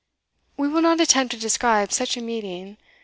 [0.57, 2.77] We will not attempt to describe such a meeting.